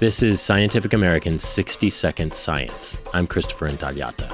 [0.00, 2.96] This is Scientific American's 60 Second Science.
[3.12, 4.32] I'm Christopher Intagliata.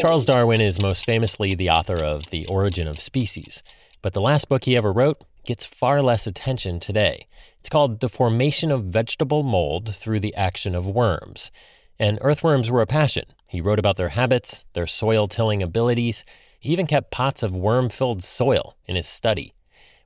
[0.00, 3.62] Charles Darwin is most famously the author of The Origin of Species,
[4.00, 7.26] but the last book he ever wrote gets far less attention today.
[7.60, 11.50] It's called The Formation of Vegetable Mold Through the Action of Worms.
[11.98, 13.26] And earthworms were a passion.
[13.46, 16.24] He wrote about their habits, their soil tilling abilities.
[16.58, 19.52] He even kept pots of worm filled soil in his study.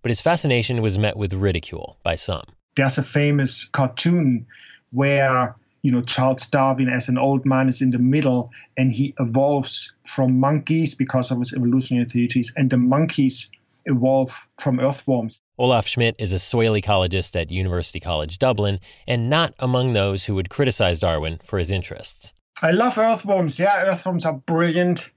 [0.02, 2.55] But his fascination was met with ridicule by some.
[2.76, 4.46] There's a famous cartoon
[4.92, 9.14] where you know Charles Darwin as an old man is in the middle and he
[9.18, 13.50] evolves from monkeys because of his evolutionary theories and the monkeys
[13.86, 15.40] evolve from earthworms.
[15.58, 20.34] Olaf Schmidt is a soil ecologist at University College Dublin and not among those who
[20.34, 22.32] would criticize Darwin for his interests.
[22.62, 23.58] I love earthworms.
[23.58, 25.10] Yeah, earthworms are brilliant.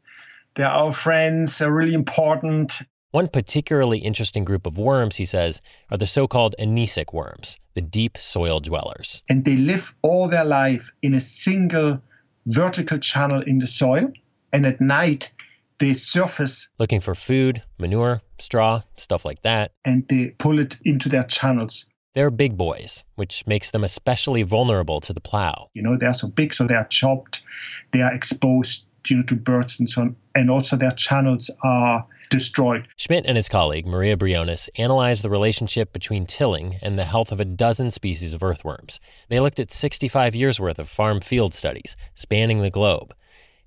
[0.55, 1.57] They're our friends.
[1.57, 2.79] They're really important.
[3.11, 7.81] One particularly interesting group of worms, he says, are the so called anecic worms, the
[7.81, 9.23] deep soil dwellers.
[9.27, 11.99] And they live all their life in a single
[12.45, 14.11] vertical channel in the soil.
[14.53, 15.33] And at night,
[15.79, 16.69] they surface.
[16.77, 19.71] Looking for food, manure, straw, stuff like that.
[19.83, 21.89] And they pull it into their channels.
[22.13, 25.69] They're big boys, which makes them especially vulnerable to the plow.
[25.73, 27.43] You know, they're so big, so they are chopped,
[27.91, 30.15] they are exposed know, to birds and so on.
[30.35, 32.87] And also their channels are destroyed.
[32.95, 37.39] Schmidt and his colleague, Maria Briones, analyzed the relationship between tilling and the health of
[37.39, 38.99] a dozen species of earthworms.
[39.29, 43.13] They looked at 65 years worth of farm field studies spanning the globe.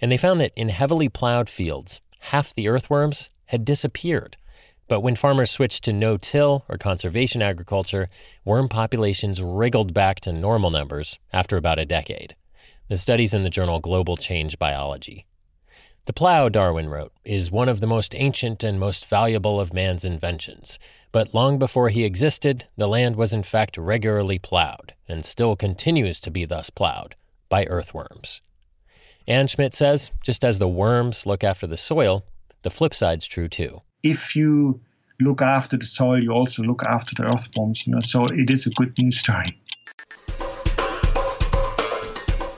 [0.00, 4.36] And they found that in heavily plowed fields, half the earthworms had disappeared.
[4.88, 8.08] But when farmers switched to no till or conservation agriculture,
[8.44, 12.36] worm populations wriggled back to normal numbers after about a decade.
[12.92, 15.24] The study's in the journal Global Change Biology.
[16.04, 20.04] The plow, Darwin wrote, is one of the most ancient and most valuable of man's
[20.04, 20.78] inventions.
[21.10, 26.20] But long before he existed, the land was in fact regularly plowed, and still continues
[26.20, 27.14] to be thus plowed,
[27.48, 28.42] by earthworms.
[29.26, 32.26] And Schmidt says, just as the worms look after the soil,
[32.60, 33.80] the flip side's true too.
[34.02, 34.82] If you
[35.18, 38.66] look after the soil, you also look after the earthworms, you know, so it is
[38.66, 39.61] a good news story.